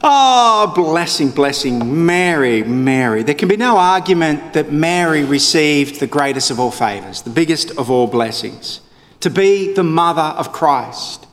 [0.00, 3.24] Oh, blessing, blessing, Mary, Mary.
[3.24, 7.76] There can be no argument that Mary received the greatest of all favours, the biggest
[7.76, 8.80] of all blessings,
[9.20, 11.26] to be the mother of Christ.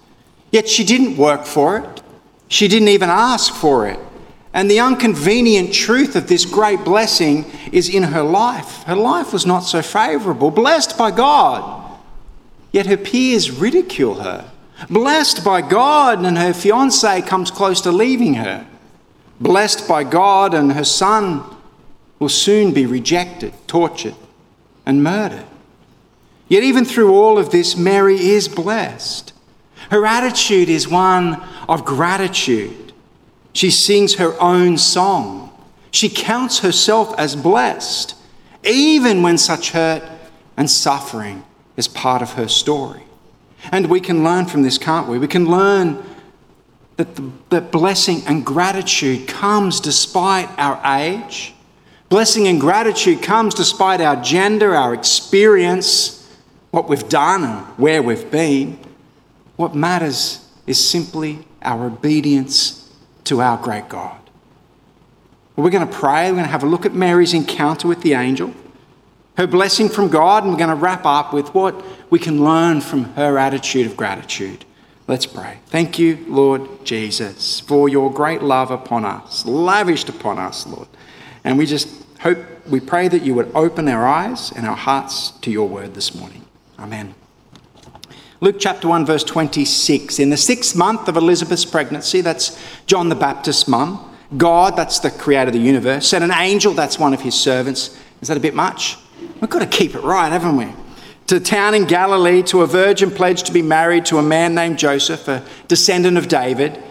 [0.52, 2.02] Yet she didn't work for it,
[2.48, 4.00] she didn't even ask for it.
[4.52, 8.84] And the inconvenient truth of this great blessing is in her life.
[8.84, 11.84] Her life was not so favourable, blessed by God.
[12.72, 14.50] Yet her peers ridicule her
[14.90, 18.68] Blessed by God, and her fiance comes close to leaving her.
[19.40, 21.44] Blessed by God, and her son
[22.20, 24.16] will soon be rejected, tortured,
[24.86, 25.46] and murdered.
[26.48, 29.34] Yet, even through all of this, Mary is blessed.
[29.90, 32.94] Her attitude is one of gratitude.
[33.54, 35.52] She sings her own song.
[35.92, 38.16] She counts herself as blessed,
[38.64, 40.04] even when such hurt
[40.58, 41.46] and suffering
[41.78, 43.05] is part of her story.
[43.72, 45.18] And we can learn from this, can't we?
[45.20, 46.04] We can learn
[46.98, 51.54] that, the, that blessing and gratitude comes despite our age.
[52.10, 56.30] Blessing and gratitude comes despite our gender, our experience,
[56.72, 58.80] what we've done, and where we've been.
[59.56, 62.94] What matters is simply our obedience
[63.26, 64.18] to our great God.
[65.56, 66.30] We're going to pray.
[66.30, 68.54] We're going to have a look at Mary's encounter with the angel
[69.38, 72.82] her blessing from God, and we're going to wrap up with what we can learn
[72.82, 74.66] from her attitude of gratitude.
[75.08, 75.60] Let's pray.
[75.68, 80.88] Thank you, Lord Jesus, for your great love upon us, lavished upon us, Lord.
[81.44, 81.90] And we just
[82.22, 85.94] hope, we pray that you would open our eyes and our hearts to your word
[85.94, 86.46] this morning.
[86.80, 87.14] Amen.
[88.42, 90.18] Luke chapter 1, verse 26.
[90.20, 95.12] In the sixth month of Elizabeth's pregnancy, that's John the Baptist's mum, God, that's the
[95.12, 97.98] creator of the universe, sent an angel, that's one of his servants.
[98.22, 98.98] Is that a bit much?
[99.20, 100.74] We've got to keep it right, haven't we?
[101.28, 104.54] To a town in Galilee, to a virgin pledged to be married to a man
[104.54, 106.82] named Joseph, a descendant of David.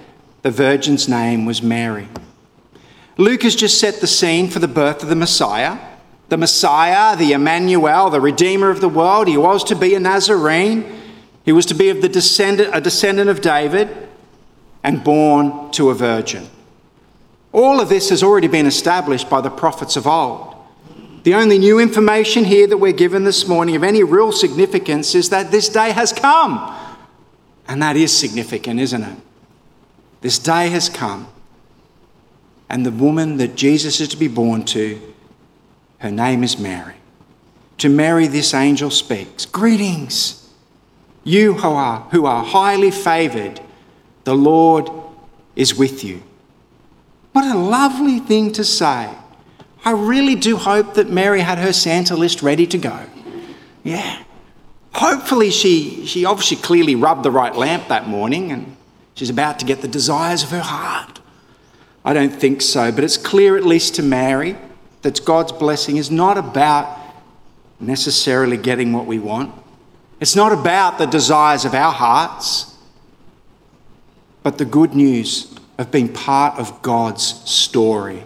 [0.42, 2.08] The virgin's name was Mary.
[3.17, 5.78] Luke has just set the scene for the birth of the Messiah.
[6.30, 9.29] The Messiah, the Emmanuel, the Redeemer of the world.
[9.29, 11.01] He was to be a Nazarene.
[11.45, 14.08] He was to be of the descendant, a descendant of David
[14.83, 16.48] and born to a virgin.
[17.52, 20.54] All of this has already been established by the prophets of old.
[21.24, 25.30] The only new information here that we're given this morning of any real significance is
[25.30, 26.79] that this day has come.
[27.67, 29.17] And that is significant, isn't it?
[30.20, 31.27] This day has come.
[32.68, 35.01] And the woman that Jesus is to be born to,
[35.98, 36.96] her name is Mary.
[37.79, 40.46] To Mary, this angel speaks Greetings,
[41.24, 43.62] you who are, who are highly favored,
[44.24, 44.91] the Lord
[45.56, 46.23] is with you.
[47.33, 49.08] What a lovely thing to say.
[49.84, 53.06] I really do hope that Mary had her Santa list ready to go.
[53.83, 54.22] Yeah.
[54.95, 58.77] Hopefully, she, she obviously clearly rubbed the right lamp that morning and
[59.14, 61.20] she's about to get the desires of her heart.
[62.05, 64.56] I don't think so, but it's clear, at least to Mary,
[65.02, 66.98] that God's blessing is not about
[67.80, 69.55] necessarily getting what we want.
[70.20, 72.74] It's not about the desires of our hearts,
[74.42, 78.24] but the good news of being part of God's story.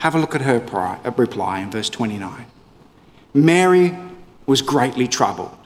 [0.00, 2.46] Have a look at her uh, reply in verse 29.
[3.34, 3.96] Mary
[4.46, 5.56] was greatly troubled.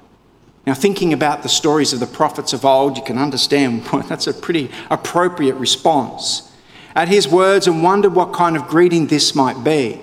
[0.67, 4.35] Now, thinking about the stories of the prophets of old, you can understand that's a
[4.35, 6.51] pretty appropriate response.
[6.95, 10.01] At his words, and wondered what kind of greeting this might be.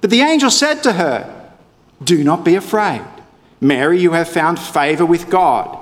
[0.00, 1.52] But the angel said to her,
[2.02, 3.02] Do not be afraid.
[3.60, 5.76] Mary, you have found favour with God.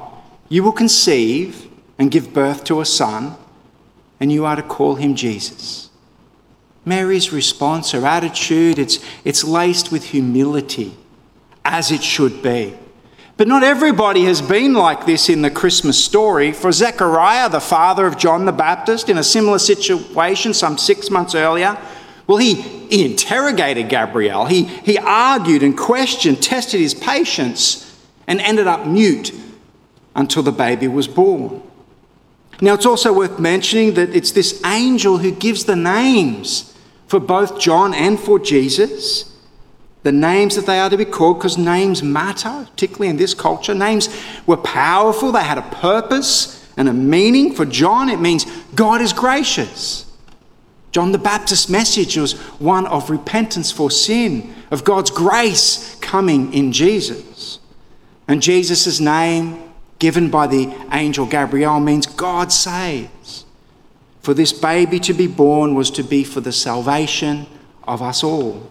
[0.49, 1.69] You will conceive
[1.99, 3.37] and give birth to a son,
[4.19, 5.86] and you are to call him Jesus.
[6.87, 10.97] Mary's response, her attitude, it's, it's laced with humility,
[11.65, 12.75] as it should be.
[13.37, 16.53] But not everybody has been like this in the Christmas story.
[16.53, 21.35] For Zechariah, the father of John the Baptist, in a similar situation some six months
[21.35, 21.77] earlier,
[22.29, 24.47] well, he, he interrogated Gabriel.
[24.47, 27.83] He, he argued and questioned, tested his patience,
[28.29, 29.35] and ended up mute
[30.15, 31.63] until the baby was born.
[32.61, 36.73] Now, it's also worth mentioning that it's this angel who gives the names
[37.07, 39.33] for both John and for Jesus,
[40.03, 43.75] the names that they are to be called, because names matter, particularly in this culture.
[43.75, 44.09] Names
[44.47, 47.53] were powerful, they had a purpose and a meaning.
[47.55, 48.45] For John, it means
[48.75, 50.05] God is gracious.
[50.93, 56.73] John the Baptist's message was one of repentance for sin, of God's grace coming in
[56.73, 57.59] Jesus.
[58.29, 63.46] And Jesus' name, given by the angel Gabriel, means God saves.
[64.27, 67.47] For this baby to be born was to be for the salvation
[67.87, 68.69] of us all.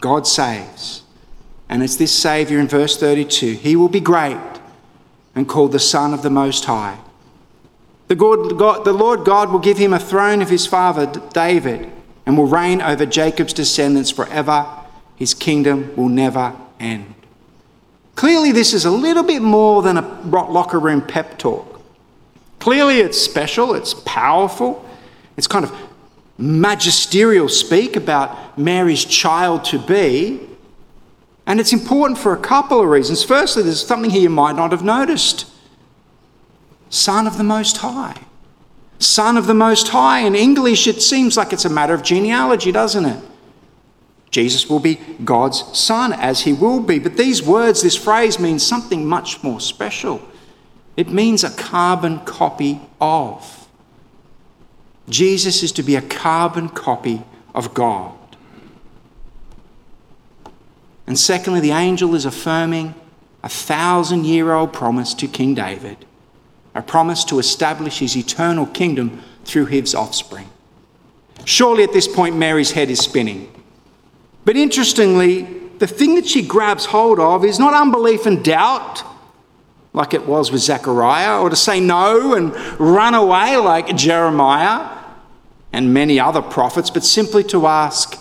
[0.00, 1.04] God saves.
[1.68, 4.40] And it's this Saviour in verse 32 He will be great
[5.36, 6.98] and called the Son of the Most High.
[8.08, 11.88] The, God, the Lord God will give him a throne of his father David
[12.26, 14.66] and will reign over Jacob's descendants forever.
[15.14, 17.14] His kingdom will never end.
[18.16, 21.69] Clearly, this is a little bit more than a locker room pep talk.
[22.60, 24.84] Clearly, it's special, it's powerful,
[25.36, 25.74] it's kind of
[26.38, 30.40] magisterial speak about Mary's child to be.
[31.46, 33.24] And it's important for a couple of reasons.
[33.24, 35.46] Firstly, there's something here you might not have noticed
[36.90, 38.16] Son of the Most High.
[38.98, 40.20] Son of the Most High.
[40.20, 43.24] In English, it seems like it's a matter of genealogy, doesn't it?
[44.30, 46.98] Jesus will be God's Son, as he will be.
[46.98, 50.20] But these words, this phrase, means something much more special.
[51.00, 53.66] It means a carbon copy of.
[55.08, 57.22] Jesus is to be a carbon copy
[57.54, 58.12] of God.
[61.06, 62.94] And secondly, the angel is affirming
[63.42, 65.96] a thousand year old promise to King David,
[66.74, 70.50] a promise to establish his eternal kingdom through his offspring.
[71.46, 73.50] Surely at this point, Mary's head is spinning.
[74.44, 75.44] But interestingly,
[75.78, 79.02] the thing that she grabs hold of is not unbelief and doubt,
[79.92, 84.96] like it was with Zechariah, or to say no and run away like Jeremiah
[85.72, 88.18] and many other prophets, but simply to ask,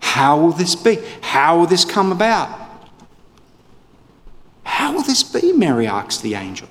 [0.00, 0.98] how will this be?
[1.22, 2.58] How will this come about?
[4.64, 5.52] How will this be?
[5.52, 6.68] Mary asks the angel.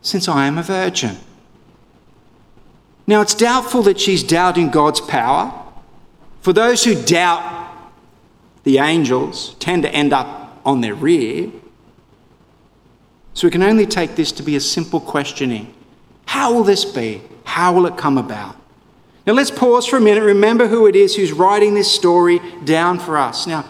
[0.00, 1.16] Since I am a virgin.
[3.06, 5.52] Now, it's doubtful that she's doubting God's power.
[6.40, 7.68] For those who doubt
[8.64, 11.50] the angels tend to end up on their rear.
[13.38, 15.72] So we can only take this to be a simple questioning
[16.26, 17.22] How will this be?
[17.44, 18.56] How will it come about?
[19.28, 20.24] Now let's pause for a minute.
[20.24, 23.46] Remember who it is who's writing this story down for us.
[23.46, 23.64] Now,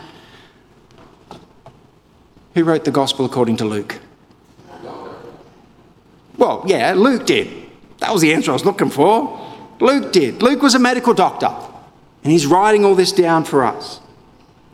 [2.54, 3.98] who wrote the Gospel according to Luke?
[6.38, 7.50] Well, yeah, Luke did.
[7.98, 9.38] That was the answer I was looking for.
[9.80, 10.40] Luke did.
[10.40, 11.54] Luke was a medical doctor,
[12.24, 14.00] and he's writing all this down for us.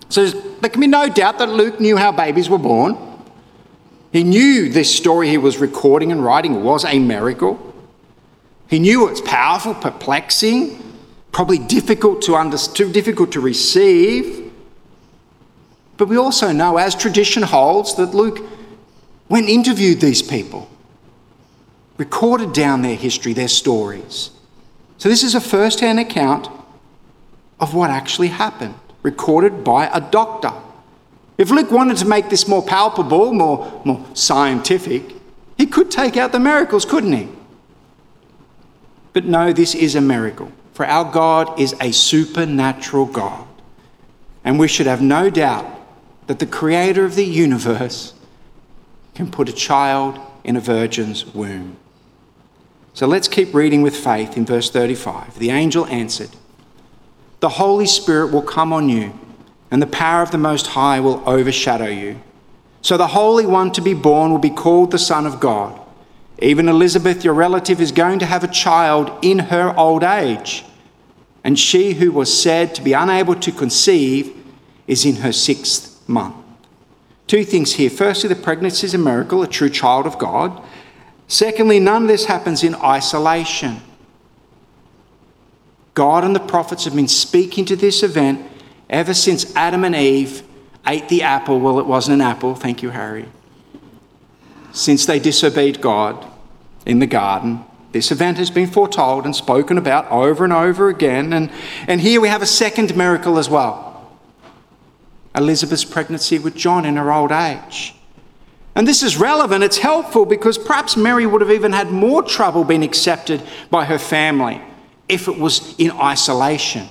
[0.08, 3.03] So there can be no doubt that Luke knew how babies were born.
[4.14, 7.74] He knew this story he was recording and writing was a miracle.
[8.68, 10.80] He knew it's powerful, perplexing,
[11.32, 14.52] probably difficult to understand, difficult to receive.
[15.96, 18.38] But we also know, as tradition holds, that Luke
[19.28, 20.70] went and interviewed these people,
[21.98, 24.30] recorded down their history, their stories.
[24.96, 26.48] So this is a first hand account
[27.58, 30.52] of what actually happened, recorded by a doctor.
[31.36, 35.02] If Luke wanted to make this more palpable, more, more scientific,
[35.58, 37.28] he could take out the miracles, couldn't he?
[39.12, 43.46] But no, this is a miracle, for our God is a supernatural God.
[44.44, 45.66] And we should have no doubt
[46.26, 48.14] that the creator of the universe
[49.14, 51.76] can put a child in a virgin's womb.
[52.92, 55.38] So let's keep reading with faith in verse 35.
[55.38, 56.30] The angel answered,
[57.40, 59.18] The Holy Spirit will come on you,
[59.74, 62.20] and the power of the Most High will overshadow you.
[62.80, 65.80] So the Holy One to be born will be called the Son of God.
[66.38, 70.64] Even Elizabeth, your relative, is going to have a child in her old age.
[71.42, 74.36] And she who was said to be unable to conceive
[74.86, 76.36] is in her sixth month.
[77.26, 77.90] Two things here.
[77.90, 80.62] Firstly, the pregnancy is a miracle, a true child of God.
[81.26, 83.80] Secondly, none of this happens in isolation.
[85.94, 88.52] God and the prophets have been speaking to this event
[88.90, 90.42] ever since Adam and Eve
[90.86, 91.60] ate the apple.
[91.60, 92.54] Well, it wasn't an apple.
[92.54, 93.26] Thank you, Harry
[94.74, 96.26] since they disobeyed God
[96.84, 97.64] in the garden.
[97.92, 101.32] This event has been foretold and spoken about over and over again.
[101.32, 101.50] And,
[101.86, 103.92] and here we have a second miracle as well
[105.36, 107.94] Elizabeth's pregnancy with John in her old age.
[108.76, 112.64] And this is relevant, it's helpful because perhaps Mary would have even had more trouble
[112.64, 114.60] being accepted by her family
[115.08, 116.88] if it was in isolation.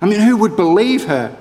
[0.00, 1.36] I mean, who would believe her?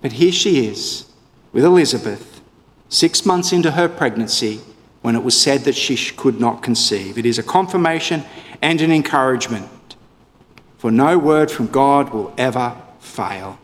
[0.00, 1.06] But here she is
[1.52, 2.40] with Elizabeth
[2.88, 4.60] six months into her pregnancy
[5.02, 7.18] when it was said that she could not conceive.
[7.18, 8.24] It is a confirmation
[8.62, 9.96] and an encouragement,
[10.78, 13.58] for no word from God will ever fail.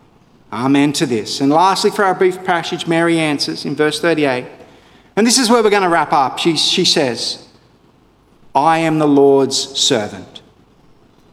[0.51, 1.41] Amen to this.
[1.41, 4.45] And lastly, for our brief passage, Mary answers in verse 38.
[5.15, 6.39] And this is where we're going to wrap up.
[6.39, 7.47] She, she says,
[8.53, 10.34] I am the Lord's servant.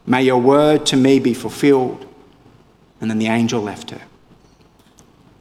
[0.05, 2.05] May your word to me be fulfilled.
[2.99, 4.01] And then the angel left her.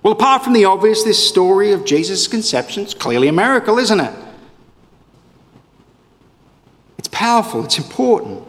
[0.03, 4.01] Well, apart from the obvious, this story of Jesus' conception is clearly a miracle, isn't
[4.01, 4.15] it?
[6.99, 8.45] It's powerful, it's important.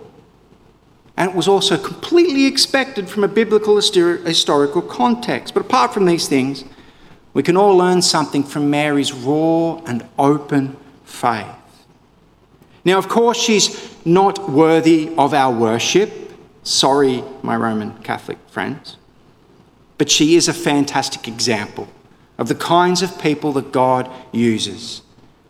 [1.15, 5.53] And it was also completely expected from a biblical historical context.
[5.53, 6.63] But apart from these things,
[7.35, 11.47] we can all learn something from Mary's raw and open faith.
[12.85, 16.11] Now, of course, she's not worthy of our worship.
[16.63, 18.97] Sorry, my Roman Catholic friends.
[19.97, 21.87] But she is a fantastic example
[22.37, 25.01] of the kinds of people that God uses,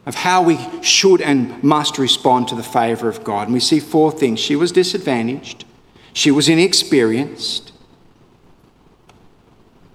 [0.05, 3.47] of how we should and must respond to the favour of God.
[3.47, 5.65] And we see four things she was disadvantaged,
[6.11, 7.71] she was inexperienced,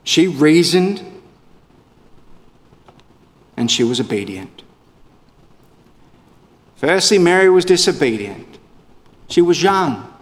[0.02, 1.04] she reasoned,
[3.57, 4.62] and she was obedient.
[6.78, 8.58] Firstly, Mary was disobedient.
[9.28, 10.12] She was young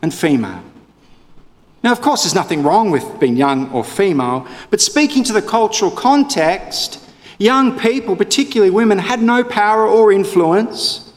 [0.00, 0.62] and female.
[1.82, 5.42] Now, of course, there's nothing wrong with being young or female, but speaking to the
[5.42, 7.04] cultural context,
[7.38, 11.12] young people, particularly women, had no power or influence.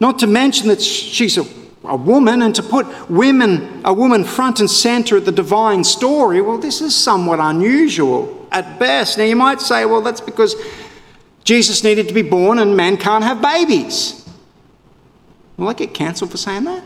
[0.00, 1.46] Not to mention that she's a,
[1.84, 6.40] a woman, and to put women, a woman front and centre at the divine story,
[6.40, 9.18] well, this is somewhat unusual at best.
[9.18, 10.56] Now, you might say, well, that's because
[11.44, 14.28] Jesus needed to be born and man can't have babies.
[15.56, 16.84] Will I get cancelled for saying that?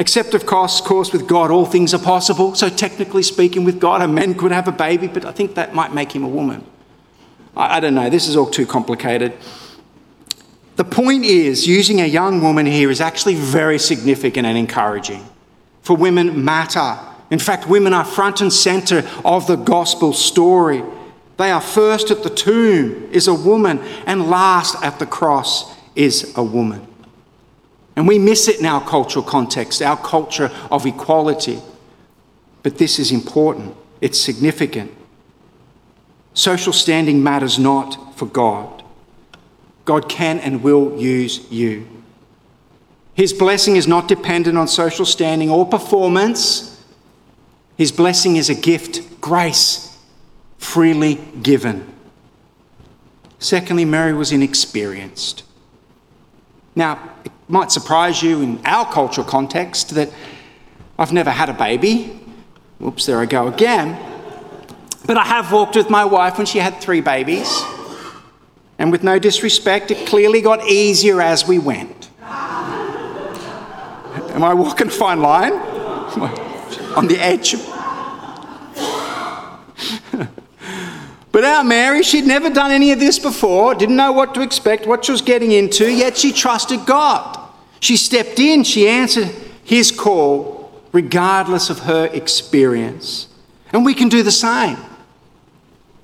[0.00, 2.54] Except, of course, of course, with God, all things are possible.
[2.54, 5.74] So, technically speaking, with God, a man could have a baby, but I think that
[5.74, 6.64] might make him a woman.
[7.54, 8.08] I, I don't know.
[8.08, 9.34] This is all too complicated.
[10.76, 15.22] The point is, using a young woman here is actually very significant and encouraging.
[15.82, 16.98] For women matter.
[17.30, 20.82] In fact, women are front and centre of the gospel story.
[21.40, 26.36] They are first at the tomb is a woman, and last at the cross is
[26.36, 26.86] a woman.
[27.96, 31.58] And we miss it in our cultural context, our culture of equality.
[32.62, 34.92] But this is important, it's significant.
[36.34, 38.82] Social standing matters not for God.
[39.86, 41.88] God can and will use you.
[43.14, 46.84] His blessing is not dependent on social standing or performance.
[47.78, 49.89] His blessing is a gift, grace,
[50.60, 51.92] freely given.
[53.40, 55.42] Secondly, Mary was inexperienced.
[56.76, 60.12] Now, it might surprise you in our cultural context that
[60.98, 62.20] I've never had a baby.
[62.78, 63.98] Whoops, there I go again.
[65.06, 67.62] But I have walked with my wife when she had three babies.
[68.78, 72.10] And with no disrespect, it clearly got easier as we went.
[72.20, 72.28] Am
[74.44, 75.52] I walking a fine line?
[76.96, 77.54] On the edge
[81.32, 84.86] But our Mary, she'd never done any of this before, didn't know what to expect,
[84.86, 87.38] what she was getting into, yet she trusted God.
[87.78, 89.28] She stepped in, she answered
[89.64, 93.28] his call, regardless of her experience.
[93.72, 94.76] And we can do the same.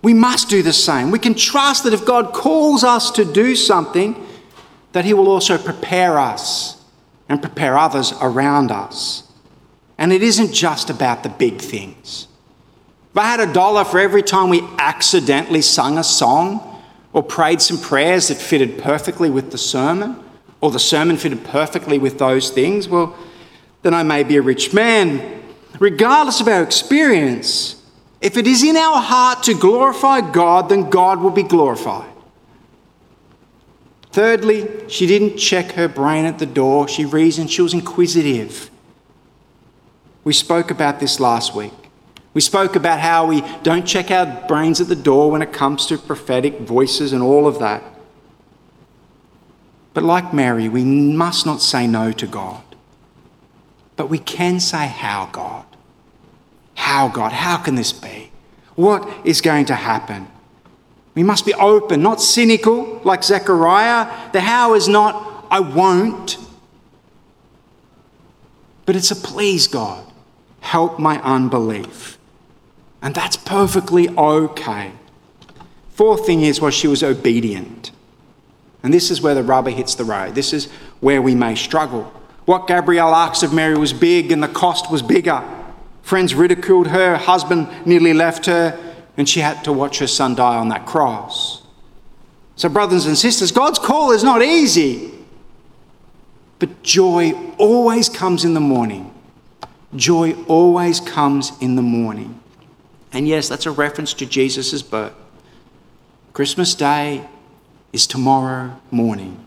[0.03, 1.11] We must do the same.
[1.11, 4.25] We can trust that if God calls us to do something,
[4.93, 6.81] that He will also prepare us
[7.29, 9.25] and prepare others around us.
[9.99, 12.29] And it isn't just about the big things.
[13.17, 16.83] If I had a dollar for every time we accidentally sung a song
[17.15, 20.23] or prayed some prayers that fitted perfectly with the sermon,
[20.61, 23.17] or the sermon fitted perfectly with those things, well,
[23.81, 25.43] then I may be a rich man.
[25.79, 27.83] Regardless of our experience,
[28.21, 32.13] if it is in our heart to glorify God, then God will be glorified.
[34.13, 36.87] Thirdly, she didn't check her brain at the door.
[36.87, 38.71] She reasoned, she was inquisitive.
[40.23, 41.86] We spoke about this last week.
[42.37, 45.87] We spoke about how we don't check our brains at the door when it comes
[45.87, 47.83] to prophetic voices and all of that.
[49.95, 52.63] But like Mary, we must not say no to God.
[53.97, 55.65] But we can say, How, God?
[56.75, 57.33] How, God?
[57.33, 58.31] How can this be?
[58.75, 60.29] What is going to happen?
[61.15, 64.33] We must be open, not cynical like Zechariah.
[64.33, 66.37] The how is not, I won't.
[68.85, 70.05] But it's a please, God.
[70.61, 72.17] Help my unbelief.
[73.07, 74.91] And that's perfectly okay.
[75.91, 77.93] Fourth thing is, well, she was obedient.
[78.83, 80.35] And this is where the rubber hits the road.
[80.35, 80.65] This is
[80.99, 82.13] where we may struggle.
[82.47, 85.41] What Gabriel asks of Mary was big and the cost was bigger.
[86.03, 88.77] Friends ridiculed her husband nearly left her,
[89.17, 91.63] and she had to watch her son die on that cross.
[92.57, 95.13] So, brothers and sisters, God's call is not easy.
[96.59, 99.15] But joy always comes in the morning.
[99.95, 102.41] Joy always comes in the morning.
[103.17, 105.15] And yes, that's a reference to Jesus' birth.
[106.35, 107.27] Christmas Day
[107.91, 109.43] is tomorrow morning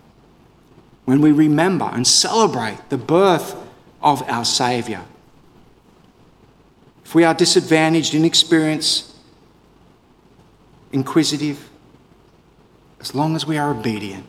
[1.05, 3.55] when we remember and celebrate the birth
[4.01, 5.05] of our Saviour.
[7.05, 9.15] If we are disadvantaged, inexperienced,
[10.91, 11.69] inquisitive,
[12.99, 14.25] as long as we are obedient,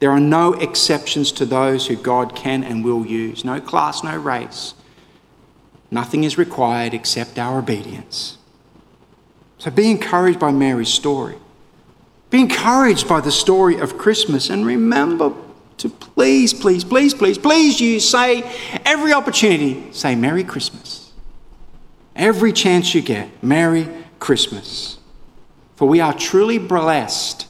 [0.00, 3.44] there are no exceptions to those who God can and will use.
[3.44, 4.74] No class, no race.
[5.94, 8.36] Nothing is required except our obedience.
[9.58, 11.36] So be encouraged by Mary's story.
[12.30, 15.32] Be encouraged by the story of Christmas and remember
[15.76, 18.42] to please, please, please, please, please you say
[18.84, 21.12] every opportunity, say Merry Christmas.
[22.16, 24.98] Every chance you get, Merry Christmas.
[25.76, 27.46] For we are truly blessed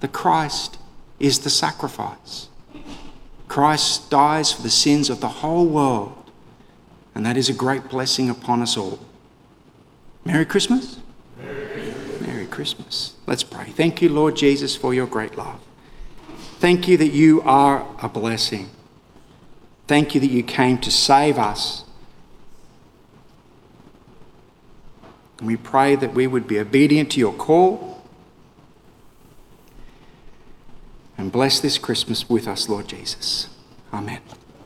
[0.00, 0.76] that Christ
[1.20, 2.48] is the sacrifice.
[3.46, 6.25] Christ dies for the sins of the whole world,
[7.16, 8.98] and that is a great blessing upon us all.
[10.26, 10.98] Merry Christmas.
[11.38, 12.20] Merry Christmas.
[12.20, 13.14] Merry Christmas.
[13.26, 13.70] Let's pray.
[13.70, 15.58] Thank you, Lord Jesus, for your great love.
[16.58, 18.68] Thank you that you are a blessing.
[19.86, 21.84] Thank you that you came to save us.
[25.38, 28.02] And we pray that we would be obedient to your call.
[31.16, 33.48] And bless this Christmas with us, Lord Jesus.
[33.90, 34.20] Amen.